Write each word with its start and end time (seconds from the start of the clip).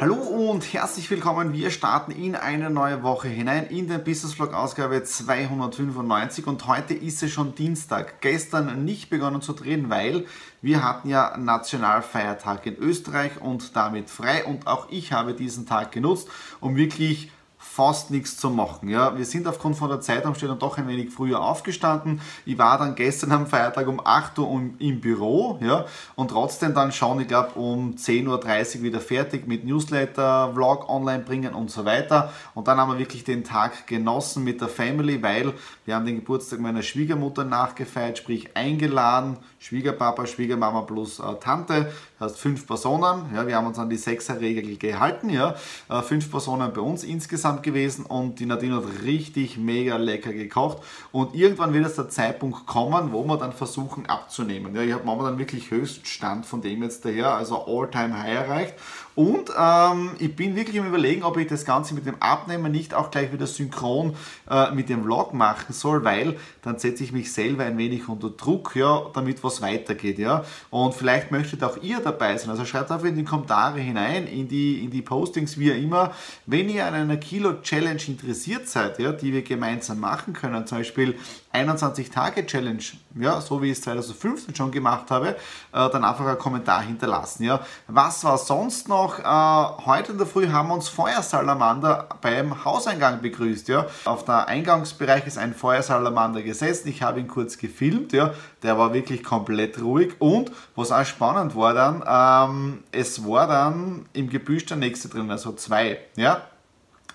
Hallo 0.00 0.14
und 0.14 0.72
herzlich 0.72 1.10
willkommen. 1.10 1.52
Wir 1.52 1.72
starten 1.72 2.12
in 2.12 2.36
eine 2.36 2.70
neue 2.70 3.02
Woche 3.02 3.26
hinein 3.26 3.66
in 3.66 3.88
den 3.88 4.04
Business 4.04 4.32
Vlog 4.32 4.54
Ausgabe 4.54 5.02
295 5.02 6.46
und 6.46 6.68
heute 6.68 6.94
ist 6.94 7.20
es 7.24 7.32
schon 7.32 7.56
Dienstag. 7.56 8.20
Gestern 8.20 8.84
nicht 8.84 9.10
begonnen 9.10 9.42
zu 9.42 9.54
drehen, 9.54 9.90
weil 9.90 10.26
wir 10.62 10.84
hatten 10.84 11.08
ja 11.08 11.36
Nationalfeiertag 11.36 12.64
in 12.66 12.76
Österreich 12.76 13.40
und 13.40 13.74
damit 13.74 14.08
frei 14.08 14.44
und 14.44 14.68
auch 14.68 14.86
ich 14.88 15.12
habe 15.12 15.34
diesen 15.34 15.66
Tag 15.66 15.90
genutzt, 15.90 16.28
um 16.60 16.76
wirklich 16.76 17.32
fast 17.58 18.12
nichts 18.12 18.36
zu 18.36 18.50
machen. 18.50 18.88
Ja, 18.88 19.18
wir 19.18 19.24
sind 19.24 19.48
aufgrund 19.48 19.76
von 19.76 19.88
der 19.88 20.00
Zeitumstellung 20.00 20.58
doch 20.60 20.78
ein 20.78 20.86
wenig 20.86 21.10
früher 21.10 21.40
aufgestanden. 21.40 22.20
Ich 22.46 22.56
war 22.56 22.78
dann 22.78 22.94
gestern 22.94 23.32
am 23.32 23.46
Feiertag 23.48 23.88
um 23.88 24.00
8 24.04 24.38
Uhr 24.38 24.60
im 24.78 25.00
Büro 25.00 25.58
ja, 25.60 25.84
und 26.14 26.30
trotzdem 26.30 26.72
dann 26.72 26.92
schon, 26.92 27.20
ich 27.20 27.28
glaube, 27.28 27.58
um 27.58 27.96
10.30 27.96 28.76
Uhr 28.76 28.82
wieder 28.84 29.00
fertig 29.00 29.48
mit 29.48 29.64
Newsletter, 29.64 30.52
Vlog 30.54 30.88
online 30.88 31.24
bringen 31.24 31.52
und 31.52 31.70
so 31.70 31.84
weiter. 31.84 32.32
Und 32.54 32.68
dann 32.68 32.78
haben 32.78 32.92
wir 32.92 32.98
wirklich 32.98 33.24
den 33.24 33.42
Tag 33.42 33.88
genossen 33.88 34.44
mit 34.44 34.60
der 34.60 34.68
Family, 34.68 35.20
weil 35.22 35.52
wir 35.84 35.96
haben 35.96 36.06
den 36.06 36.16
Geburtstag 36.16 36.60
meiner 36.60 36.82
Schwiegermutter 36.82 37.44
nachgefeiert, 37.44 38.18
sprich 38.18 38.56
eingeladen, 38.56 39.36
Schwiegerpapa, 39.58 40.26
Schwiegermama 40.26 40.82
plus 40.82 41.18
äh, 41.18 41.34
Tante, 41.40 41.92
heißt 42.20 42.38
fünf 42.38 42.66
Personen. 42.66 43.26
Ja, 43.34 43.46
wir 43.46 43.56
haben 43.56 43.66
uns 43.66 43.78
an 43.78 43.90
die 43.90 43.96
Sechser-Regel 43.96 44.76
gehalten. 44.76 45.30
Ja. 45.30 45.54
Äh, 45.88 46.02
fünf 46.02 46.30
Personen 46.30 46.72
bei 46.72 46.80
uns 46.80 47.04
insgesamt 47.04 47.62
gewesen 47.62 48.06
und 48.06 48.40
die 48.40 48.46
Nadine 48.46 48.76
hat 48.76 48.84
richtig 49.04 49.56
mega 49.56 49.96
lecker 49.96 50.32
gekocht. 50.32 50.78
Und 51.12 51.34
irgendwann 51.34 51.72
wird 51.72 51.86
es 51.86 51.96
der 51.96 52.08
Zeitpunkt 52.08 52.66
kommen, 52.66 53.12
wo 53.12 53.24
wir 53.24 53.36
dann 53.36 53.52
versuchen 53.52 54.06
abzunehmen. 54.06 54.74
Ja, 54.74 54.82
ich 54.82 54.92
habe 54.92 55.04
momentan 55.04 55.38
wirklich 55.38 55.70
Höchststand 55.70 56.46
von 56.46 56.60
dem 56.60 56.82
jetzt 56.82 57.04
daher, 57.04 57.34
also 57.34 57.64
All-Time-High 57.66 58.34
erreicht. 58.34 58.74
Und 59.18 59.50
ähm, 59.58 60.12
ich 60.20 60.36
bin 60.36 60.54
wirklich 60.54 60.76
im 60.76 60.86
Überlegen, 60.86 61.24
ob 61.24 61.36
ich 61.38 61.48
das 61.48 61.64
Ganze 61.64 61.92
mit 61.92 62.06
dem 62.06 62.22
Abnehmen 62.22 62.70
nicht 62.70 62.94
auch 62.94 63.10
gleich 63.10 63.32
wieder 63.32 63.48
synchron 63.48 64.14
äh, 64.48 64.70
mit 64.70 64.88
dem 64.88 65.02
Vlog 65.02 65.34
machen 65.34 65.72
soll, 65.72 66.04
weil 66.04 66.36
dann 66.62 66.78
setze 66.78 67.02
ich 67.02 67.10
mich 67.10 67.32
selber 67.32 67.64
ein 67.64 67.76
wenig 67.78 68.08
unter 68.08 68.30
Druck, 68.30 68.76
ja, 68.76 69.06
damit 69.12 69.42
was 69.42 69.60
weitergeht. 69.60 70.20
Ja. 70.20 70.44
Und 70.70 70.94
vielleicht 70.94 71.32
möchtet 71.32 71.64
auch 71.64 71.82
ihr 71.82 71.98
dabei 71.98 72.36
sein. 72.36 72.50
Also 72.50 72.64
schreibt 72.64 72.92
einfach 72.92 73.08
in 73.08 73.16
die 73.16 73.24
Kommentare 73.24 73.80
hinein, 73.80 74.28
in 74.28 74.46
die, 74.46 74.84
in 74.84 74.92
die 74.92 75.02
Postings, 75.02 75.58
wie 75.58 75.70
immer, 75.70 76.12
wenn 76.46 76.68
ihr 76.68 76.86
an 76.86 76.94
einer 76.94 77.16
Kilo-Challenge 77.16 78.00
interessiert 78.06 78.68
seid, 78.68 79.00
ja, 79.00 79.10
die 79.10 79.32
wir 79.32 79.42
gemeinsam 79.42 79.98
machen 79.98 80.32
können, 80.32 80.64
zum 80.64 80.78
Beispiel 80.78 81.16
21-Tage-Challenge, 81.52 82.82
ja, 83.18 83.40
so 83.40 83.62
wie 83.62 83.70
ich 83.70 83.78
es 83.78 83.82
2015 83.82 84.54
schon 84.54 84.70
gemacht 84.70 85.10
habe, 85.10 85.28
äh, 85.28 85.34
dann 85.72 86.04
einfach 86.04 86.26
einen 86.26 86.38
Kommentar 86.38 86.82
hinterlassen. 86.82 87.44
Ja. 87.44 87.60
Was 87.86 88.22
war 88.24 88.36
sonst 88.38 88.88
noch? 88.88 89.18
Äh, 89.18 89.86
heute 89.86 90.12
in 90.12 90.18
der 90.18 90.26
Früh 90.26 90.48
haben 90.48 90.70
uns 90.70 90.88
Feuersalamander 90.88 92.08
beim 92.20 92.64
Hauseingang 92.64 93.20
begrüßt. 93.22 93.68
Ja. 93.68 93.86
Auf 94.04 94.24
der 94.24 94.46
Eingangsbereich 94.46 95.26
ist 95.26 95.38
ein 95.38 95.54
Feuersalamander 95.54 96.42
gesessen. 96.42 96.88
Ich 96.88 97.02
habe 97.02 97.20
ihn 97.20 97.28
kurz 97.28 97.58
gefilmt. 97.58 98.12
Ja. 98.12 98.34
Der 98.62 98.78
war 98.78 98.92
wirklich 98.92 99.24
komplett 99.24 99.80
ruhig. 99.80 100.20
Und 100.20 100.52
was 100.76 100.92
auch 100.92 101.04
spannend 101.04 101.56
war 101.56 101.74
dann, 101.74 102.04
ähm, 102.06 102.84
es 102.92 103.26
war 103.26 103.46
dann 103.46 104.06
im 104.12 104.28
Gebüsch 104.28 104.66
der 104.66 104.76
nächste 104.76 105.08
drin, 105.08 105.30
also 105.30 105.52
zwei. 105.52 105.98
Ja. 106.16 106.42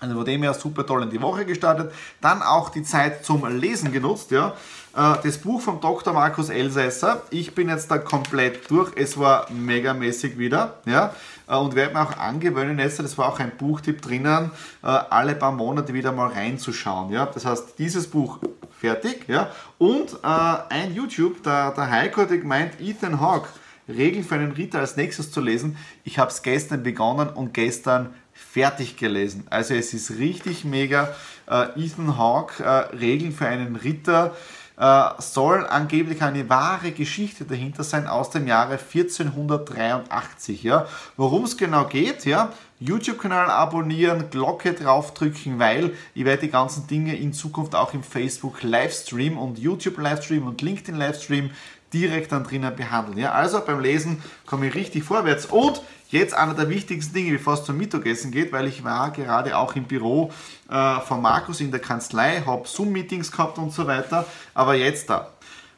Also 0.00 0.16
von 0.16 0.24
dem 0.24 0.42
her 0.42 0.54
super 0.54 0.86
toll 0.86 1.02
in 1.02 1.10
die 1.10 1.20
Woche 1.22 1.44
gestartet. 1.44 1.92
Dann 2.20 2.42
auch 2.42 2.70
die 2.70 2.82
Zeit 2.82 3.24
zum 3.24 3.46
Lesen 3.58 3.92
genutzt. 3.92 4.30
Ja. 4.30 4.54
Äh, 4.96 5.14
das 5.22 5.38
Buch 5.38 5.60
vom 5.60 5.80
Dr. 5.80 6.12
Markus 6.12 6.48
Elsässer. 6.48 7.22
Ich 7.30 7.54
bin 7.54 7.68
jetzt 7.68 7.90
da 7.90 7.98
komplett 7.98 8.70
durch. 8.70 8.92
Es 8.96 9.18
war 9.18 9.50
megamäßig 9.50 10.38
wieder. 10.38 10.74
Ja. 10.86 11.14
Äh, 11.48 11.56
und 11.56 11.74
werde 11.74 11.94
mir 11.94 12.02
auch 12.02 12.16
angewöhnen, 12.16 12.78
jetzt, 12.78 12.98
das 12.98 13.18
war 13.18 13.28
auch 13.28 13.40
ein 13.40 13.52
Buchtipp 13.56 14.02
drinnen, 14.02 14.50
äh, 14.82 14.86
alle 14.86 15.34
paar 15.34 15.52
Monate 15.52 15.94
wieder 15.94 16.12
mal 16.12 16.28
reinzuschauen. 16.28 17.12
Ja. 17.12 17.26
Das 17.26 17.44
heißt, 17.44 17.78
dieses 17.78 18.06
Buch 18.06 18.38
fertig. 18.78 19.28
Ja. 19.28 19.50
Und 19.78 20.22
ein 20.22 20.94
YouTube, 20.94 21.42
der, 21.42 21.72
der 21.72 21.90
Heiko 21.90 22.22
hat 22.22 22.28
gemeint, 22.28 22.80
Ethan 22.80 23.20
Hawke, 23.20 23.48
Regeln 23.88 24.24
für 24.24 24.36
einen 24.36 24.52
Ritter 24.52 24.80
als 24.80 24.96
nächstes 24.96 25.30
zu 25.30 25.40
lesen. 25.40 25.76
Ich 26.04 26.18
habe 26.18 26.30
es 26.30 26.42
gestern 26.42 26.82
begonnen 26.82 27.28
und 27.28 27.54
gestern 27.54 28.14
fertig 28.32 28.96
gelesen. 28.96 29.46
Also 29.50 29.74
es 29.74 29.94
ist 29.94 30.12
richtig 30.18 30.64
mega. 30.64 31.14
Äh, 31.48 31.84
Ethan 31.84 32.18
Hawke, 32.18 32.62
äh, 32.62 32.96
Regeln 32.96 33.32
für 33.32 33.46
einen 33.46 33.76
Ritter, 33.76 34.34
äh, 34.76 35.04
soll 35.18 35.66
angeblich 35.66 36.22
eine 36.22 36.48
wahre 36.48 36.90
Geschichte 36.90 37.44
dahinter 37.44 37.84
sein 37.84 38.06
aus 38.08 38.30
dem 38.30 38.48
Jahre 38.48 38.78
1483. 38.78 40.64
Ja. 40.64 40.86
Worum 41.16 41.44
es 41.44 41.56
genau 41.56 41.84
geht, 41.84 42.24
ja, 42.24 42.52
YouTube-Kanal 42.84 43.50
abonnieren, 43.50 44.30
Glocke 44.30 44.74
draufdrücken, 44.74 45.58
weil 45.58 45.94
ich 46.14 46.24
werde 46.24 46.42
die 46.42 46.50
ganzen 46.50 46.86
Dinge 46.86 47.16
in 47.16 47.32
Zukunft 47.32 47.74
auch 47.74 47.94
im 47.94 48.02
Facebook 48.02 48.62
Livestream 48.62 49.38
und 49.38 49.58
YouTube 49.58 49.98
Livestream 49.98 50.46
und 50.46 50.60
LinkedIn 50.60 50.96
Livestream 50.96 51.50
direkt 51.92 52.32
dann 52.32 52.44
drinnen 52.44 52.74
behandeln. 52.76 53.18
Ja, 53.18 53.32
also 53.32 53.60
beim 53.64 53.80
Lesen 53.80 54.22
komme 54.46 54.66
ich 54.68 54.74
richtig 54.74 55.04
vorwärts 55.04 55.46
und 55.46 55.80
Jetzt 56.14 56.32
einer 56.32 56.54
der 56.54 56.68
wichtigsten 56.68 57.12
Dinge, 57.12 57.32
bevor 57.32 57.54
es 57.54 57.64
zum 57.64 57.76
Mittagessen 57.76 58.30
geht, 58.30 58.52
weil 58.52 58.68
ich 58.68 58.84
war 58.84 59.10
gerade 59.10 59.58
auch 59.58 59.74
im 59.74 59.82
Büro 59.82 60.30
äh, 60.70 61.00
von 61.00 61.20
Markus 61.20 61.60
in 61.60 61.72
der 61.72 61.80
Kanzlei, 61.80 62.40
habe 62.46 62.68
Zoom-Meetings 62.68 63.32
gehabt 63.32 63.58
und 63.58 63.72
so 63.72 63.88
weiter. 63.88 64.24
Aber 64.54 64.76
jetzt 64.76 65.10
da. 65.10 65.32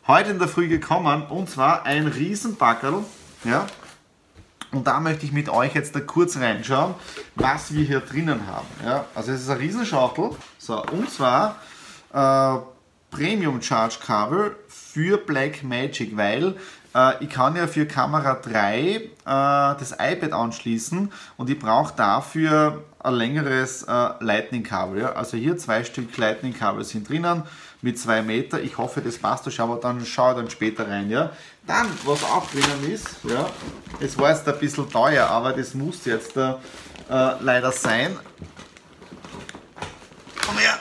Heute 0.06 0.32
in 0.32 0.38
der 0.38 0.48
Früh 0.48 0.68
gekommen 0.68 1.22
und 1.30 1.48
zwar 1.48 1.86
ein 1.86 2.06
Riesenbackerl. 2.06 3.02
Ja, 3.44 3.66
und 4.76 4.86
da 4.86 5.00
möchte 5.00 5.24
ich 5.24 5.32
mit 5.32 5.48
euch 5.48 5.74
jetzt 5.74 5.96
da 5.96 6.00
kurz 6.00 6.36
reinschauen, 6.36 6.94
was 7.34 7.72
wir 7.72 7.84
hier 7.84 8.00
drinnen 8.00 8.46
haben. 8.46 8.66
Ja, 8.84 9.06
also 9.14 9.32
es 9.32 9.42
ist 9.42 9.50
ein 9.50 9.56
Riesenschachtel. 9.56 10.30
So, 10.58 10.82
und 10.84 11.10
zwar 11.10 11.56
äh, 12.12 12.58
Premium 13.10 13.62
Charge 13.62 13.96
Kabel 14.04 14.54
für 14.68 15.16
Black 15.16 15.62
Magic, 15.62 16.14
weil 16.16 16.56
äh, 16.94 17.24
ich 17.24 17.30
kann 17.30 17.56
ja 17.56 17.66
für 17.66 17.86
Kamera 17.86 18.34
3 18.34 18.76
äh, 18.76 19.08
das 19.24 19.92
iPad 19.92 20.32
anschließen 20.32 21.10
und 21.38 21.50
ich 21.50 21.58
brauche 21.58 21.94
dafür 21.96 22.84
ein 22.98 23.14
längeres 23.14 23.84
äh, 23.84 24.08
Lightning-Kabel. 24.20 25.00
Ja? 25.00 25.12
Also 25.12 25.38
hier 25.38 25.56
zwei 25.56 25.84
Stück 25.84 26.14
Lightning-Kabel 26.16 26.84
sind 26.84 27.08
drinnen 27.08 27.44
mit 27.82 27.98
zwei 27.98 28.22
Meter. 28.22 28.60
Ich 28.60 28.78
hoffe, 28.78 29.00
das 29.00 29.18
passt 29.18 29.46
euch, 29.46 29.60
aber 29.60 29.76
dann 29.76 30.04
schaue 30.04 30.32
ich 30.32 30.36
dann 30.38 30.50
später 30.50 30.88
rein. 30.88 31.10
Ja? 31.10 31.30
Dann, 31.66 31.88
was 32.04 32.22
auch 32.24 32.48
drinnen 32.50 32.92
ist, 32.92 33.08
ja, 33.24 33.48
es 34.00 34.18
war 34.18 34.30
jetzt 34.30 34.48
ein 34.48 34.58
bisschen 34.58 34.90
teuer, 34.90 35.26
aber 35.26 35.52
das 35.52 35.74
muss 35.74 36.04
jetzt 36.04 36.36
äh, 36.36 36.54
leider 37.08 37.72
sein. 37.72 38.16
Komm 40.44 40.58
her! 40.58 40.78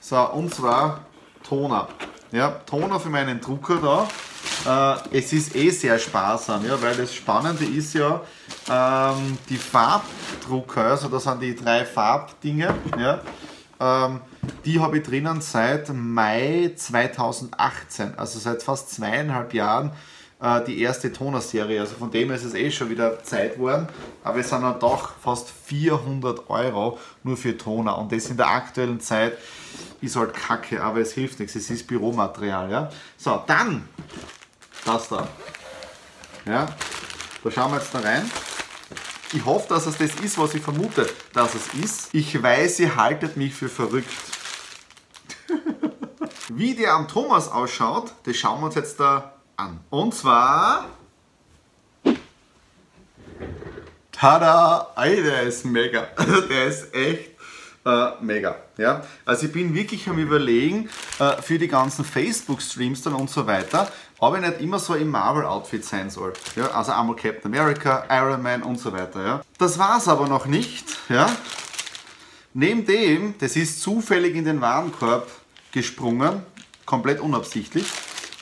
So, 0.00 0.18
und 0.30 0.54
zwar 0.54 1.06
Toner. 1.42 1.88
Ja, 2.32 2.50
Toner 2.66 2.98
für 2.98 3.10
meinen 3.10 3.40
Drucker 3.40 3.76
da. 3.76 4.08
Äh, 5.12 5.18
es 5.18 5.32
ist 5.32 5.54
eh 5.54 5.70
sehr 5.70 5.98
sparsam, 5.98 6.66
ja, 6.66 6.80
weil 6.80 6.94
das 6.96 7.14
Spannende 7.14 7.64
ist 7.64 7.94
ja, 7.94 8.20
ähm, 8.68 9.38
die 9.48 9.56
Farbdrucker, 9.56 10.84
also 10.84 11.08
das 11.08 11.24
sind 11.24 11.40
die 11.40 11.54
drei 11.54 11.84
Farbdinge, 11.84 12.74
ja, 12.98 13.20
ähm, 13.80 14.20
die 14.64 14.80
habe 14.80 14.98
ich 14.98 15.02
drinnen 15.04 15.40
seit 15.40 15.92
Mai 15.92 16.72
2018, 16.74 18.18
also 18.18 18.38
seit 18.38 18.62
fast 18.62 18.90
zweieinhalb 18.90 19.54
Jahren 19.54 19.92
äh, 20.40 20.62
die 20.64 20.80
erste 20.80 21.12
Toner-Serie. 21.12 21.80
Also 21.80 21.96
von 21.96 22.10
dem 22.10 22.30
ist 22.30 22.44
es 22.44 22.54
eh 22.54 22.70
schon 22.70 22.90
wieder 22.90 23.22
Zeit 23.22 23.54
geworden, 23.54 23.88
aber 24.22 24.38
es 24.38 24.48
sind 24.48 24.62
dann 24.62 24.78
doch 24.78 25.12
fast 25.22 25.50
400 25.50 26.48
Euro 26.50 26.98
nur 27.22 27.36
für 27.36 27.56
Toner 27.56 27.98
und 27.98 28.12
das 28.12 28.26
in 28.30 28.36
der 28.36 28.48
aktuellen 28.48 29.00
Zeit 29.00 29.38
ist 30.00 30.16
halt 30.16 30.34
kacke, 30.34 30.82
aber 30.82 31.00
es 31.00 31.12
hilft 31.12 31.40
nichts, 31.40 31.54
es 31.56 31.70
ist 31.70 31.86
Büromaterial. 31.86 32.70
Ja? 32.70 32.90
So, 33.16 33.42
dann 33.46 33.88
das 34.84 35.08
da. 35.08 35.26
Ja, 36.46 36.66
da 37.42 37.50
schauen 37.50 37.72
wir 37.72 37.78
jetzt 37.78 37.94
da 37.94 38.00
rein. 38.00 38.30
Ich 39.32 39.44
hoffe, 39.44 39.68
dass 39.68 39.86
es 39.86 39.98
das 39.98 40.14
ist, 40.16 40.38
was 40.38 40.54
ich 40.54 40.62
vermute, 40.62 41.08
dass 41.32 41.54
es 41.54 41.74
ist. 41.74 42.14
Ich 42.14 42.40
weiß, 42.40 42.80
ihr 42.80 42.96
haltet 42.96 43.36
mich 43.36 43.54
für 43.54 43.68
verrückt. 43.68 44.08
Wie 46.48 46.74
der 46.74 46.94
am 46.94 47.08
Thomas 47.08 47.50
ausschaut, 47.50 48.12
das 48.24 48.36
schauen 48.36 48.60
wir 48.60 48.66
uns 48.66 48.74
jetzt 48.74 49.00
da 49.00 49.34
an. 49.56 49.80
Und 49.90 50.14
zwar... 50.14 50.88
Tada! 54.12 54.92
Ey, 54.96 55.22
der 55.22 55.42
ist 55.42 55.64
mega. 55.64 56.06
Der 56.48 56.66
ist 56.66 56.94
echt 56.94 57.34
äh, 57.84 58.10
mega. 58.20 58.56
Ja? 58.78 59.02
Also 59.24 59.46
ich 59.46 59.52
bin 59.52 59.74
wirklich 59.74 60.08
am 60.08 60.18
überlegen, 60.18 60.88
äh, 61.18 61.42
für 61.42 61.58
die 61.58 61.68
ganzen 61.68 62.04
Facebook-Streams 62.04 63.02
dann 63.02 63.14
und 63.14 63.30
so 63.30 63.46
weiter, 63.46 63.90
ob 64.18 64.36
ich 64.36 64.40
nicht 64.40 64.60
immer 64.60 64.78
so 64.78 64.94
im 64.94 65.10
Marvel-Outfit 65.10 65.84
sein 65.84 66.10
soll. 66.10 66.32
Ja? 66.56 66.68
Also 66.70 66.92
einmal 66.92 67.16
Captain 67.16 67.52
America, 67.52 68.04
Iron 68.10 68.42
Man 68.42 68.62
und 68.62 68.78
so 68.78 68.92
weiter. 68.92 69.24
Ja? 69.24 69.40
Das 69.58 69.78
war 69.78 69.98
es 69.98 70.08
aber 70.08 70.28
noch 70.28 70.46
nicht. 70.46 70.84
Ja? 71.08 71.30
Neben 72.52 72.86
dem, 72.86 73.34
das 73.38 73.56
ist 73.56 73.82
zufällig 73.82 74.36
in 74.36 74.44
den 74.44 74.60
Warenkorb 74.60 75.28
gesprungen, 75.72 76.42
komplett 76.86 77.20
unabsichtlich, 77.20 77.86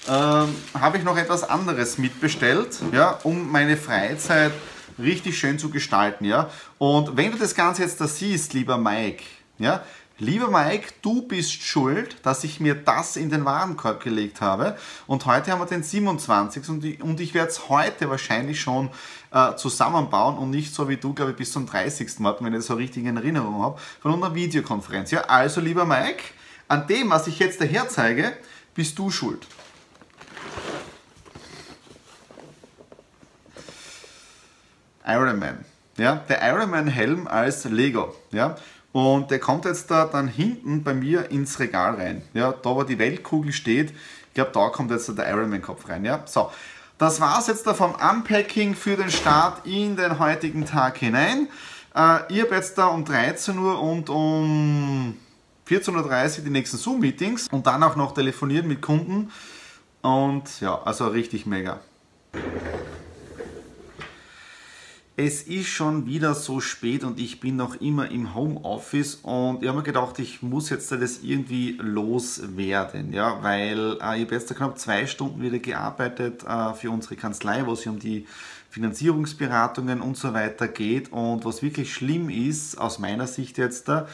ähm, 0.08 0.54
habe 0.78 0.98
ich 0.98 1.04
noch 1.04 1.16
etwas 1.16 1.44
anderes 1.44 1.96
mitbestellt, 1.96 2.78
ja, 2.92 3.18
um 3.22 3.50
meine 3.50 3.76
Freizeit 3.76 4.52
richtig 4.98 5.38
schön 5.38 5.58
zu 5.58 5.70
gestalten. 5.70 6.24
Ja? 6.24 6.50
Und 6.78 7.16
wenn 7.16 7.32
du 7.32 7.38
das 7.38 7.54
Ganze 7.54 7.82
jetzt 7.82 8.00
da 8.00 8.06
siehst, 8.06 8.52
lieber 8.52 8.76
Mike, 8.76 9.22
ja, 9.58 9.82
Lieber 10.22 10.52
Mike, 10.52 10.92
du 11.02 11.22
bist 11.22 11.64
schuld, 11.64 12.14
dass 12.22 12.44
ich 12.44 12.60
mir 12.60 12.76
das 12.76 13.16
in 13.16 13.28
den 13.28 13.44
Warenkorb 13.44 14.04
gelegt 14.04 14.40
habe. 14.40 14.78
Und 15.08 15.26
heute 15.26 15.50
haben 15.50 15.58
wir 15.58 15.66
den 15.66 15.82
27. 15.82 16.68
und 16.68 16.84
ich, 16.84 17.02
und 17.02 17.18
ich 17.18 17.34
werde 17.34 17.50
es 17.50 17.68
heute 17.68 18.08
wahrscheinlich 18.08 18.60
schon 18.60 18.90
äh, 19.32 19.56
zusammenbauen 19.56 20.38
und 20.38 20.50
nicht 20.50 20.72
so 20.72 20.88
wie 20.88 20.96
du, 20.96 21.12
glaube 21.12 21.32
ich, 21.32 21.36
bis 21.38 21.50
zum 21.50 21.66
30. 21.66 22.20
warten, 22.20 22.44
wenn 22.44 22.52
ich 22.52 22.60
das 22.60 22.66
so 22.66 22.74
richtig 22.74 23.04
in 23.04 23.16
Erinnerung 23.16 23.62
habe, 23.62 23.80
von 24.00 24.14
einer 24.14 24.32
Videokonferenz. 24.32 25.10
Ja, 25.10 25.22
also 25.22 25.60
lieber 25.60 25.84
Mike, 25.86 26.22
an 26.68 26.86
dem, 26.86 27.10
was 27.10 27.26
ich 27.26 27.40
jetzt 27.40 27.60
daher 27.60 27.88
zeige, 27.88 28.32
bist 28.76 28.96
du 29.00 29.10
schuld. 29.10 29.44
Ironman. 35.04 35.64
Ja, 35.98 36.14
der 36.28 36.48
Ironman 36.48 36.86
Helm 36.86 37.26
als 37.26 37.64
Lego. 37.64 38.14
Ja, 38.30 38.56
und 38.92 39.30
der 39.30 39.38
kommt 39.38 39.64
jetzt 39.64 39.90
da 39.90 40.04
dann 40.04 40.28
hinten 40.28 40.84
bei 40.84 40.94
mir 40.94 41.30
ins 41.30 41.58
Regal 41.58 41.94
rein. 41.94 42.22
Ja, 42.34 42.52
da 42.52 42.76
wo 42.76 42.82
die 42.82 42.98
Weltkugel 42.98 43.52
steht, 43.52 43.90
ich 43.90 44.34
glaube, 44.34 44.50
da 44.52 44.68
kommt 44.68 44.90
jetzt 44.90 45.16
der 45.16 45.28
Ironman 45.28 45.62
Kopf 45.62 45.88
rein. 45.88 46.04
Ja, 46.04 46.22
so. 46.26 46.50
Das 46.98 47.20
war 47.20 47.40
es 47.40 47.48
jetzt 47.48 47.66
da 47.66 47.74
vom 47.74 47.94
Unpacking 47.94 48.74
für 48.74 48.96
den 48.96 49.10
Start 49.10 49.66
in 49.66 49.96
den 49.96 50.18
heutigen 50.18 50.64
Tag 50.64 50.98
hinein. 50.98 51.48
Äh, 51.94 52.20
ich 52.28 52.42
habe 52.42 52.54
jetzt 52.54 52.78
da 52.78 52.86
um 52.86 53.04
13 53.04 53.58
Uhr 53.58 53.80
und 53.80 54.08
um 54.08 55.16
14.30 55.68 56.38
Uhr 56.38 56.44
die 56.44 56.50
nächsten 56.50 56.76
Zoom-Meetings 56.76 57.48
und 57.50 57.66
dann 57.66 57.82
auch 57.82 57.96
noch 57.96 58.14
telefonieren 58.14 58.68
mit 58.68 58.82
Kunden. 58.82 59.32
Und 60.00 60.60
ja, 60.60 60.80
also 60.82 61.08
richtig 61.08 61.44
mega 61.44 61.80
es 65.16 65.42
ist 65.42 65.68
schon 65.68 66.06
wieder 66.06 66.34
so 66.34 66.60
spät 66.60 67.04
und 67.04 67.20
ich 67.20 67.38
bin 67.38 67.56
noch 67.56 67.80
immer 67.80 68.10
im 68.10 68.34
Homeoffice 68.34 69.16
und 69.16 69.62
ich 69.62 69.68
habe 69.68 69.78
mir 69.78 69.84
gedacht, 69.84 70.18
ich 70.18 70.42
muss 70.42 70.70
jetzt 70.70 70.90
das 70.90 71.20
irgendwie 71.22 71.78
loswerden, 71.80 73.12
ja, 73.12 73.42
weil 73.42 73.98
äh, 74.00 74.16
ich 74.18 74.24
habe 74.24 74.34
jetzt 74.34 74.54
knapp 74.54 74.78
zwei 74.78 75.06
Stunden 75.06 75.42
wieder 75.42 75.58
gearbeitet 75.58 76.44
äh, 76.44 76.72
für 76.72 76.90
unsere 76.90 77.16
Kanzlei, 77.16 77.66
wo 77.66 77.72
es 77.74 77.86
um 77.86 77.98
die 77.98 78.26
Finanzierungsberatungen 78.70 80.00
und 80.00 80.16
so 80.16 80.32
weiter 80.32 80.66
geht. 80.66 81.12
Und 81.12 81.44
was 81.44 81.62
wirklich 81.62 81.92
schlimm 81.92 82.30
ist, 82.30 82.78
aus 82.78 82.98
meiner 82.98 83.26
Sicht 83.26 83.58
jetzt 83.58 83.88
da, 83.88 84.08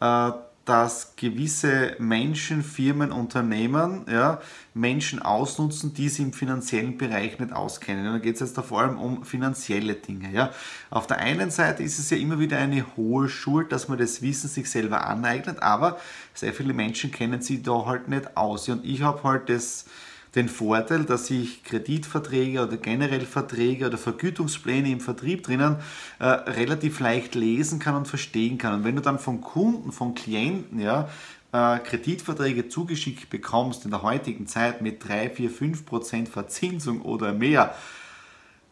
äh, 0.00 0.32
dass 0.64 1.16
gewisse 1.16 1.96
Menschen, 1.98 2.62
Firmen, 2.62 3.10
Unternehmen 3.10 4.06
ja, 4.08 4.40
Menschen 4.74 5.20
ausnutzen, 5.20 5.92
die 5.92 6.08
sich 6.08 6.24
im 6.24 6.32
finanziellen 6.32 6.98
Bereich 6.98 7.38
nicht 7.40 7.52
auskennen. 7.52 8.06
Und 8.06 8.12
da 8.12 8.18
geht 8.18 8.34
es 8.34 8.40
jetzt 8.40 8.56
da 8.56 8.62
vor 8.62 8.80
allem 8.80 8.98
um 8.98 9.24
finanzielle 9.24 9.94
Dinge. 9.94 10.32
Ja. 10.32 10.50
Auf 10.90 11.08
der 11.08 11.18
einen 11.18 11.50
Seite 11.50 11.82
ist 11.82 11.98
es 11.98 12.10
ja 12.10 12.16
immer 12.16 12.38
wieder 12.38 12.58
eine 12.58 12.96
hohe 12.96 13.28
Schuld, 13.28 13.72
dass 13.72 13.88
man 13.88 13.98
das 13.98 14.22
Wissen 14.22 14.48
sich 14.48 14.70
selber 14.70 15.06
aneignet, 15.06 15.60
aber 15.62 15.98
sehr 16.32 16.52
viele 16.52 16.74
Menschen 16.74 17.10
kennen 17.10 17.42
sich 17.42 17.62
da 17.62 17.84
halt 17.86 18.08
nicht 18.08 18.36
aus. 18.36 18.68
Und 18.68 18.84
ich 18.84 19.02
habe 19.02 19.22
halt 19.24 19.48
das 19.48 19.86
den 20.34 20.48
Vorteil, 20.48 21.04
dass 21.04 21.30
ich 21.30 21.62
Kreditverträge 21.62 22.62
oder 22.62 22.76
generell 22.78 23.26
Verträge 23.26 23.86
oder 23.86 23.98
Vergütungspläne 23.98 24.90
im 24.90 25.00
Vertrieb 25.00 25.42
drinnen 25.42 25.76
äh, 26.18 26.24
relativ 26.24 27.00
leicht 27.00 27.34
lesen 27.34 27.78
kann 27.78 27.96
und 27.96 28.08
verstehen 28.08 28.56
kann. 28.56 28.74
Und 28.74 28.84
wenn 28.84 28.96
du 28.96 29.02
dann 29.02 29.18
von 29.18 29.42
Kunden, 29.42 29.92
von 29.92 30.14
Klienten, 30.14 30.80
ja, 30.80 31.10
äh, 31.52 31.78
Kreditverträge 31.80 32.68
zugeschickt 32.68 33.28
bekommst 33.28 33.84
in 33.84 33.90
der 33.90 34.02
heutigen 34.02 34.46
Zeit 34.46 34.80
mit 34.80 35.06
3, 35.06 35.30
4, 35.30 35.50
5 35.50 35.86
Prozent 35.86 36.28
Verzinsung 36.30 37.02
oder 37.02 37.34
mehr, 37.34 37.74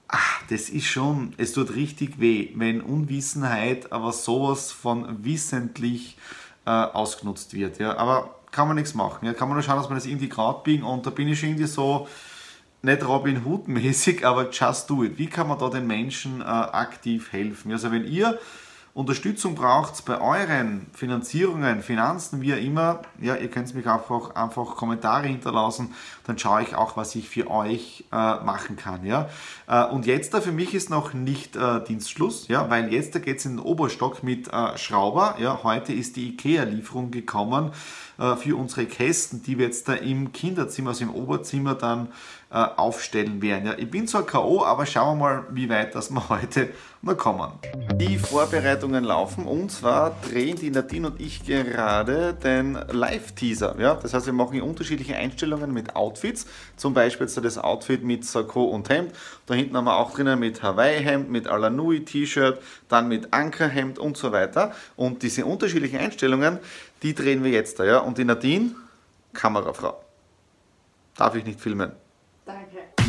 ach, 0.08 0.42
das 0.48 0.70
ist 0.70 0.86
schon, 0.86 1.34
es 1.36 1.52
tut 1.52 1.74
richtig 1.74 2.20
weh, 2.20 2.50
wenn 2.54 2.80
Unwissenheit 2.80 3.92
aber 3.92 4.12
sowas 4.12 4.72
von 4.72 5.24
wissentlich 5.24 6.16
äh, 6.64 6.70
ausgenutzt 6.70 7.52
wird. 7.52 7.78
Ja. 7.78 7.96
Aber 7.98 8.39
kann 8.50 8.69
man 8.69 8.76
nichts 8.76 8.94
machen. 8.94 9.26
Ja, 9.26 9.32
kann 9.32 9.49
man 9.49 9.56
nur 9.56 9.62
schauen, 9.62 9.76
dass 9.76 9.88
man 9.88 9.99
das 9.99 10.06
irgendwie 10.06 10.29
gerade 10.29 10.61
biegen 10.62 10.85
und 10.85 11.06
da 11.06 11.11
bin 11.11 11.29
ich 11.29 11.43
irgendwie 11.43 11.67
so, 11.67 12.08
nicht 12.82 13.06
Robin 13.06 13.44
Hood 13.44 13.69
mäßig, 13.69 14.26
aber 14.26 14.50
just 14.50 14.88
do 14.88 15.05
it. 15.05 15.19
Wie 15.19 15.26
kann 15.26 15.49
man 15.49 15.58
da 15.58 15.69
den 15.69 15.87
Menschen 15.87 16.41
äh, 16.41 16.44
aktiv 16.44 17.32
helfen? 17.32 17.73
Also 17.73 17.93
wenn 17.93 18.05
ihr 18.05 18.38
Unterstützung 18.93 19.55
braucht 19.55 20.05
bei 20.05 20.20
euren 20.20 20.88
Finanzierungen, 20.93 21.81
Finanzen, 21.81 22.43
wie 22.43 22.50
immer, 22.50 23.02
ja, 23.20 23.37
ihr 23.37 23.49
könnt 23.49 23.73
mich 23.73 23.87
einfach, 23.87 24.35
einfach 24.35 24.75
Kommentare 24.75 25.29
hinterlassen, 25.29 25.94
dann 26.26 26.38
schaue 26.38 26.62
ich 26.62 26.75
auch, 26.75 26.96
was 26.96 27.14
ich 27.14 27.29
für 27.29 27.49
euch 27.49 28.05
äh, 28.11 28.17
machen 28.43 28.76
kann. 28.76 29.06
Ja? 29.06 29.29
Äh, 29.69 29.85
und 29.85 30.06
jetzt 30.06 30.35
da 30.35 30.41
für 30.41 30.50
mich 30.50 30.75
ist 30.75 30.91
noch 30.91 31.14
nicht 31.14 31.55
äh, 31.55 31.85
Dienstschluss, 31.85 32.49
ja, 32.49 32.69
weil 32.69 32.93
jetzt 32.93 33.14
da 33.14 33.20
geht 33.20 33.38
es 33.38 33.46
in 33.46 33.58
den 33.58 33.61
Oberstock 33.61 34.25
mit 34.25 34.49
äh, 34.49 34.76
Schrauber. 34.76 35.37
Ja? 35.38 35.61
Heute 35.62 35.93
ist 35.93 36.17
die 36.17 36.31
IKEA-Lieferung 36.31 37.12
gekommen 37.12 37.70
für 38.37 38.56
unsere 38.56 38.87
Kästen, 38.87 39.43
die 39.43 39.58
wir 39.58 39.67
jetzt 39.67 39.88
da 39.88 39.94
im 39.94 40.32
Kinderzimmer, 40.32 40.91
also 40.91 41.05
im 41.05 41.15
Oberzimmer 41.15 41.74
dann 41.74 42.08
äh, 42.53 42.56
aufstellen 42.56 43.41
werden. 43.43 43.67
Ja, 43.67 43.74
ich 43.79 43.89
bin 43.89 44.08
zwar 44.08 44.27
K.O., 44.27 44.65
aber 44.65 44.84
schauen 44.84 45.19
wir 45.19 45.24
mal, 45.24 45.44
wie 45.53 45.69
weit 45.69 45.94
das 45.94 46.10
wir 46.10 46.29
heute 46.29 46.70
noch 47.00 47.17
kommen. 47.17 47.53
Die 47.94 48.19
Vorbereitungen 48.19 49.05
laufen 49.05 49.46
und 49.46 49.70
zwar 49.70 50.17
drehen 50.29 50.56
die 50.56 50.70
Nadine 50.70 51.06
und 51.06 51.20
ich 51.20 51.44
gerade 51.44 52.34
den 52.34 52.77
Live-Teaser. 52.91 53.77
Ja, 53.79 53.94
das 53.94 54.12
heißt, 54.15 54.27
wir 54.27 54.32
machen 54.32 54.60
unterschiedliche 54.60 55.17
Einstellungen 55.17 55.72
mit 55.72 55.94
Outfits. 55.94 56.46
Zum 56.77 56.93
Beispiel 56.93 57.27
jetzt 57.27 57.43
das 57.43 57.56
Outfit 57.56 58.03
mit 58.03 58.24
Sakko 58.24 58.65
und 58.65 58.89
Hemd. 58.89 59.12
Da 59.46 59.55
hinten 59.55 59.77
haben 59.77 59.84
wir 59.84 59.96
auch 59.96 60.12
drinnen 60.12 60.39
mit 60.39 60.62
Hawaii-Hemd, 60.62 61.31
mit 61.31 61.46
Alanui-T-Shirt, 61.46 62.60
dann 62.89 63.08
mit 63.08 63.32
Ankerhemd 63.32 63.98
und 63.98 64.17
so 64.17 64.32
weiter. 64.32 64.72
Und 64.96 65.22
diese 65.22 65.46
unterschiedlichen 65.46 65.98
Einstellungen, 66.00 66.58
die 67.02 67.14
drehen 67.14 67.42
wir 67.44 67.50
jetzt 67.50 67.78
da. 67.78 67.84
Ja? 67.84 67.98
Und 67.98 68.19
die 68.19 68.24
Nadine, 68.24 68.74
Kamerafrau. 69.32 70.02
Darf 71.16 71.34
ich 71.34 71.44
nicht 71.44 71.60
filmen? 71.60 71.92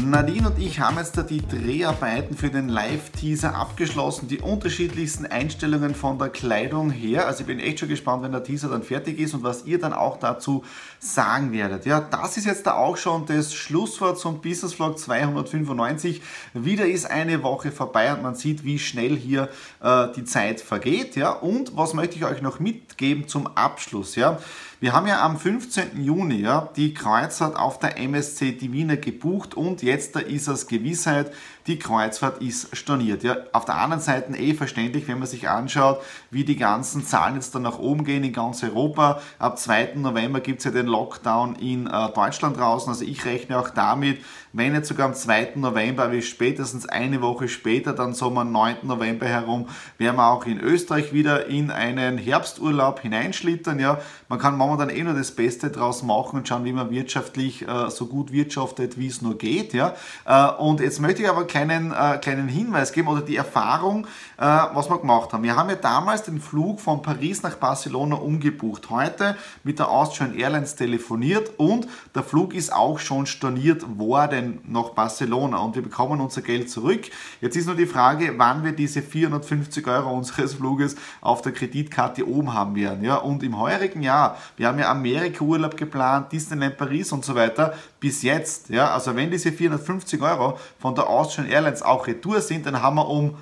Nadine 0.10 0.50
und 0.50 0.60
ich 0.60 0.80
haben 0.80 0.98
jetzt 0.98 1.16
da 1.18 1.22
die 1.22 1.46
Dreharbeiten 1.46 2.36
für 2.36 2.50
den 2.50 2.70
Live-Teaser 2.70 3.54
abgeschlossen, 3.54 4.28
die 4.28 4.40
unterschiedlichsten 4.40 5.26
Einstellungen 5.26 5.94
von 5.94 6.18
der 6.18 6.30
Kleidung 6.30 6.90
her. 6.90 7.28
Also 7.28 7.42
ich 7.42 7.48
bin 7.48 7.60
echt 7.60 7.80
schon 7.80 7.90
gespannt, 7.90 8.24
wenn 8.24 8.32
der 8.32 8.44
Teaser 8.44 8.70
dann 8.70 8.84
fertig 8.84 9.20
ist 9.20 9.34
und 9.34 9.44
was 9.44 9.66
ihr 9.66 9.80
dann 9.80 9.94
auch 9.94 10.18
dazu 10.18 10.64
sagen 11.00 11.52
werdet. 11.52 11.86
Ja, 11.86 12.00
das 12.00 12.38
ist 12.38 12.46
jetzt 12.46 12.66
da 12.66 12.76
auch 12.76 12.98
schon 12.98 13.26
das 13.28 13.54
Schlusswort 13.54 14.18
zum 14.18 14.42
Business 14.42 14.74
Vlog 14.74 14.98
295. 14.98 16.22
Wieder 16.54 16.88
ist 16.88 17.10
eine 17.10 17.44
Woche 17.44 17.72
vorbei 17.72 18.12
und 18.14 18.24
man 18.24 18.36
sieht, 18.36 18.64
wie 18.64 18.80
schnell 18.80 19.16
hier 19.16 19.50
äh, 19.84 20.08
die 20.16 20.24
Zeit 20.24 20.62
vergeht. 20.62 21.16
Ja, 21.16 21.32
und 21.32 21.78
was 21.78 21.94
möchte 21.94 22.16
ich 22.16 22.26
euch 22.26 22.42
noch 22.42 22.60
mitgeben 22.60 23.28
zum 23.28 23.46
Abschluss? 23.56 24.16
Ja, 24.16 24.40
wir 24.82 24.94
haben 24.94 25.06
ja 25.06 25.24
am 25.24 25.38
15. 25.38 26.02
Juni 26.04 26.38
ja, 26.38 26.68
die 26.76 26.96
Kreuzfahrt 26.96 27.56
auf 27.56 27.78
der 27.78 28.00
MSC 28.00 28.58
Wiener 28.62 28.98
gebucht 28.98 29.54
und 29.54 29.84
jetzt 29.84 29.91
da 30.16 30.20
ist 30.20 30.48
es 30.48 30.68
Gewissheit, 30.68 31.32
die 31.68 31.80
Kreuzfahrt 31.80 32.42
ist 32.42 32.76
storniert. 32.76 33.24
Ja, 33.24 33.38
auf 33.54 33.66
der 33.66 33.76
anderen 33.76 34.02
Seite 34.02 34.36
eh 34.36 34.54
verständlich, 34.54 35.08
wenn 35.08 35.20
man 35.20 35.28
sich 35.28 35.50
anschaut, 35.50 36.02
wie 36.30 36.44
die 36.44 36.56
ganzen 36.56 37.06
Zahlen 37.06 37.36
jetzt 37.36 37.54
dann 37.54 37.62
nach 37.62 37.80
oben 37.80 38.04
gehen 38.04 38.24
in 38.24 38.34
ganz 38.34 38.64
Europa. 38.64 39.22
Ab 39.40 39.60
2. 39.60 39.94
November 39.96 40.40
gibt 40.40 40.60
es 40.60 40.66
ja 40.66 40.72
den 40.72 40.88
Lockdown 40.88 41.56
in 41.56 41.88
äh, 41.88 42.10
Deutschland 42.14 42.58
draußen. 42.58 42.90
Also 42.90 43.06
ich 43.06 43.26
rechne 43.26 43.60
auch 43.60 43.70
damit, 43.70 44.20
wenn 44.54 44.74
jetzt 44.74 44.90
sogar 44.90 45.08
am 45.08 45.14
2. 45.14 45.54
November, 45.56 46.12
wie 46.12 46.22
spätestens 46.22 46.86
eine 46.86 47.22
Woche 47.22 47.48
später, 47.48 47.94
dann 47.94 48.14
so 48.14 48.36
am 48.36 48.52
9. 48.52 48.78
November 48.84 49.26
herum, 49.26 49.68
werden 49.98 50.18
wir 50.18 50.28
auch 50.28 50.46
in 50.46 50.60
Österreich 50.60 51.14
wieder 51.14 51.48
in 51.48 51.72
einen 51.72 52.18
Herbsturlaub 52.18 53.00
hineinschlittern. 53.00 53.80
Ja, 53.80 54.00
man 54.28 54.40
kann 54.40 54.58
momentan 54.58 54.90
eh 54.90 55.04
nur 55.04 55.14
das 55.14 55.32
Beste 55.32 55.70
draus 55.70 56.04
machen 56.04 56.38
und 56.38 56.48
schauen, 56.48 56.66
wie 56.66 56.74
man 56.74 56.90
wirtschaftlich 56.90 57.68
äh, 57.68 57.90
so 57.90 58.08
gut 58.08 58.32
wirtschaftet, 58.34 58.98
wie 58.98 59.08
es 59.08 59.22
nur 59.22 59.38
geht. 59.38 59.74
Ja? 59.74 59.96
Äh, 60.26 60.52
und 60.62 60.82
jetzt 60.82 61.00
möchte 61.00 61.22
ich 61.22 61.30
aber 61.30 61.46
kleinen, 61.52 61.92
äh, 61.92 62.18
kleinen 62.18 62.48
Hinweis 62.48 62.94
geben 62.94 63.10
oder 63.10 63.22
die 63.22 63.36
Erfahrung, 63.36 64.06
äh, 64.38 64.46
was 64.46 64.90
wir 64.90 64.98
gemacht 64.98 65.34
haben. 65.34 65.44
Wir 65.44 65.56
haben 65.56 65.70
ja 65.70 65.76
damals 65.76 66.24
den 66.24 66.40
Flug 66.40 66.80
von 66.80 67.02
Paris 67.02 67.44
nach 67.44 67.56
Barcelona 67.56 68.16
umgebucht. 68.16 68.90
Heute 68.90 69.36
mit 69.64 69.78
der 69.78 69.90
Austrian 69.90 70.34
Airlines 70.34 70.76
telefoniert 70.76 71.52
und 71.58 71.88
der 72.16 72.24
Flug 72.24 72.54
ist 72.54 72.72
auch 72.72 73.00
schon 73.00 73.26
storniert 73.26 74.00
worden 74.00 74.62
nach 74.66 74.92
Barcelona 74.92 75.58
und 75.58 75.76
wir 75.76 75.82
bekommen 75.82 76.22
unser 76.22 76.42
Geld 76.42 76.70
zurück. 76.70 77.02
Jetzt 77.42 77.58
ist 77.58 77.66
nur 77.66 77.76
die 77.76 77.86
Frage, 77.86 78.34
wann 78.38 78.64
wir 78.64 78.72
diese 78.72 79.02
450 79.02 79.86
Euro 79.88 80.12
unseres 80.12 80.54
Fluges 80.54 80.96
auf 81.20 81.42
der 81.42 81.52
Kreditkarte 81.52 82.28
oben 82.28 82.54
haben 82.54 82.76
werden. 82.76 83.04
Ja? 83.04 83.18
Und 83.18 83.44
im 83.44 83.60
heurigen 83.60 84.02
Jahr, 84.02 84.38
wir 84.56 84.68
haben 84.68 84.80
ja 84.80 84.90
Amerika-Urlaub 84.90 85.76
geplant, 85.76 86.32
Disneyland 86.32 86.78
Paris 86.78 87.12
und 87.12 87.26
so 87.26 87.36
weiter, 87.36 87.74
bis 88.00 88.24
jetzt. 88.24 88.70
Ja? 88.70 88.94
Also 88.94 89.16
wenn 89.18 89.30
diese 89.30 89.52
450 89.52 90.22
Euro 90.22 90.58
von 90.80 90.96
der 90.96 91.10
Austrian 91.10 91.41
Airlines 91.48 91.82
auch 91.82 92.08
retour 92.08 92.42
sind, 92.42 92.66
dann 92.66 92.82
haben 92.82 92.96
wir 92.96 93.08
um 93.08 93.36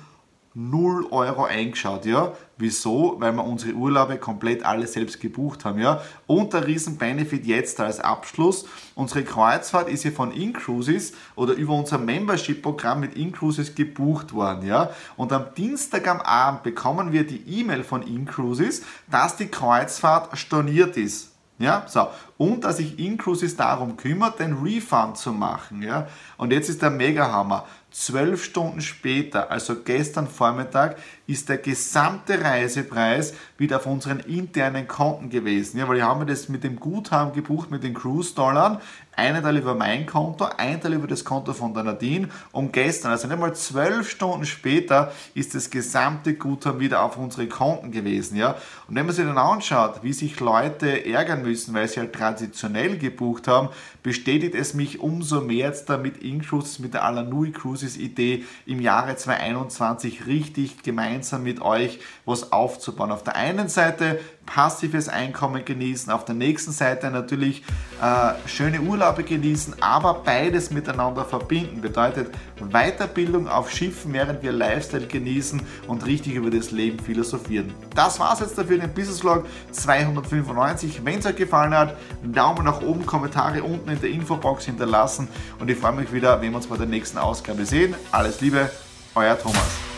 0 0.54 1.06
Euro 1.12 1.44
eingeschaut, 1.44 2.04
ja. 2.04 2.32
Wieso? 2.58 3.16
Weil 3.20 3.32
wir 3.32 3.44
unsere 3.44 3.72
Urlaube 3.74 4.18
komplett 4.18 4.64
alle 4.64 4.86
selbst 4.88 5.20
gebucht 5.20 5.64
haben, 5.64 5.78
ja. 5.78 6.02
Und 6.26 6.52
der 6.52 6.66
Riesen-Benefit 6.66 7.46
jetzt 7.46 7.78
als 7.78 8.00
Abschluss. 8.00 8.66
Unsere 8.96 9.22
Kreuzfahrt 9.22 9.88
ist 9.88 10.02
ja 10.02 10.10
von 10.10 10.32
Incruises 10.32 11.12
oder 11.36 11.54
über 11.54 11.74
unser 11.74 11.98
Membership-Programm 11.98 12.98
mit 12.98 13.14
Incruises 13.14 13.76
gebucht 13.76 14.32
worden, 14.32 14.66
ja. 14.66 14.90
Und 15.16 15.32
am 15.32 15.54
Dienstag 15.56 16.08
am 16.08 16.20
Abend 16.20 16.64
bekommen 16.64 17.12
wir 17.12 17.24
die 17.24 17.60
E-Mail 17.60 17.84
von 17.84 18.02
Incruises, 18.02 18.82
dass 19.08 19.36
die 19.36 19.46
Kreuzfahrt 19.46 20.36
storniert 20.36 20.96
ist. 20.96 21.30
Ja, 21.60 21.84
so. 21.86 22.08
Und 22.40 22.64
dass 22.64 22.78
sich 22.78 22.98
Incruises 22.98 23.54
darum 23.54 23.98
kümmert, 23.98 24.38
den 24.38 24.54
Refund 24.54 25.18
zu 25.18 25.30
machen. 25.30 25.82
Ja. 25.82 26.08
Und 26.38 26.54
jetzt 26.54 26.70
ist 26.70 26.80
der 26.80 26.88
Mega-Hammer. 26.88 27.66
Zwölf 27.90 28.44
Stunden 28.44 28.80
später, 28.80 29.50
also 29.50 29.74
gestern 29.84 30.26
Vormittag, 30.28 30.96
ist 31.26 31.48
der 31.48 31.58
gesamte 31.58 32.42
Reisepreis 32.42 33.34
wieder 33.58 33.76
auf 33.76 33.86
unseren 33.86 34.20
internen 34.20 34.88
Konten 34.88 35.28
gewesen. 35.28 35.78
Ja, 35.78 35.88
weil 35.88 35.96
wir 35.96 36.06
haben 36.06 36.26
das 36.26 36.48
mit 36.48 36.64
dem 36.64 36.78
Guthaben 36.78 37.32
gebucht, 37.32 37.70
mit 37.70 37.82
den 37.82 37.94
Cruise-Dollar. 37.94 38.80
Einen 39.16 39.42
Teil 39.42 39.58
über 39.58 39.74
mein 39.74 40.06
Konto, 40.06 40.46
ein 40.56 40.80
Teil 40.80 40.94
über 40.94 41.06
das 41.08 41.24
Konto 41.24 41.52
von 41.52 41.74
der 41.74 41.82
Nadine. 41.82 42.28
Und 42.52 42.72
gestern, 42.72 43.10
also 43.10 43.28
nicht 43.28 43.38
mal 43.38 43.54
zwölf 43.54 44.08
Stunden 44.08 44.46
später, 44.46 45.12
ist 45.34 45.54
das 45.54 45.68
gesamte 45.68 46.34
Guthaben 46.34 46.80
wieder 46.80 47.02
auf 47.02 47.16
unsere 47.16 47.48
Konten 47.48 47.90
gewesen. 47.90 48.36
Ja? 48.36 48.56
Und 48.88 48.94
wenn 48.94 49.04
man 49.04 49.14
sich 49.14 49.26
dann 49.26 49.36
anschaut, 49.36 50.02
wie 50.02 50.12
sich 50.12 50.38
Leute 50.40 51.04
ärgern 51.04 51.42
müssen, 51.42 51.74
weil 51.74 51.88
sie 51.88 52.00
halt 52.00 52.12
traditionell 52.36 52.98
gebucht 52.98 53.48
haben, 53.48 53.68
bestätigt 54.02 54.54
es 54.54 54.74
mich 54.74 55.00
umso 55.00 55.40
mehr 55.40 55.68
jetzt 55.68 55.88
da 55.88 55.96
mit 55.96 56.18
Incruises, 56.18 56.78
mit 56.78 56.94
der 56.94 57.04
Alanui 57.04 57.52
Cruises 57.52 57.96
Idee 57.96 58.44
im 58.66 58.80
Jahre 58.80 59.16
2021 59.16 60.26
richtig 60.26 60.82
gemeinsam 60.82 61.42
mit 61.42 61.60
euch 61.60 62.00
was 62.24 62.52
aufzubauen. 62.52 63.12
Auf 63.12 63.22
der 63.22 63.36
einen 63.36 63.68
Seite 63.68 64.18
passives 64.52 65.08
Einkommen 65.08 65.64
genießen, 65.64 66.12
auf 66.12 66.24
der 66.24 66.34
nächsten 66.34 66.72
Seite 66.72 67.10
natürlich 67.10 67.62
äh, 68.02 68.48
schöne 68.48 68.80
Urlaube 68.80 69.22
genießen, 69.22 69.80
aber 69.80 70.14
beides 70.24 70.72
miteinander 70.72 71.24
verbinden. 71.24 71.80
Bedeutet 71.80 72.34
Weiterbildung 72.58 73.46
auf 73.46 73.70
Schiffen, 73.70 74.12
während 74.12 74.42
wir 74.42 74.50
Lifestyle 74.50 75.06
genießen 75.06 75.62
und 75.86 76.04
richtig 76.04 76.34
über 76.34 76.50
das 76.50 76.72
Leben 76.72 76.98
philosophieren. 76.98 77.72
Das 77.94 78.18
war's 78.18 78.40
jetzt 78.40 78.58
dafür, 78.58 78.78
den 78.78 78.92
Business 78.92 79.20
Vlog 79.20 79.46
295. 79.70 81.04
Wenn 81.04 81.20
es 81.20 81.26
euch 81.26 81.36
gefallen 81.36 81.72
hat, 81.72 81.96
Daumen 82.24 82.64
nach 82.64 82.82
oben, 82.82 83.06
Kommentare 83.06 83.62
unten 83.62 83.88
in 83.88 84.00
der 84.00 84.10
Infobox 84.10 84.64
hinterlassen 84.64 85.28
und 85.60 85.70
ich 85.70 85.78
freue 85.78 85.92
mich 85.92 86.12
wieder, 86.12 86.40
wenn 86.42 86.50
wir 86.50 86.56
uns 86.56 86.66
bei 86.66 86.76
der 86.76 86.86
nächsten 86.86 87.18
Ausgabe 87.18 87.64
sehen. 87.64 87.94
Alles 88.10 88.40
Liebe, 88.40 88.68
euer 89.14 89.38
Thomas. 89.38 89.89